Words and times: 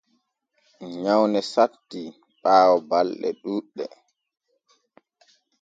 Nyawne 1.01 1.39
satti 1.53 2.01
ɓaawo 2.41 2.75
balɗe 2.89 3.29
ɗuuɗɗe. 3.41 3.85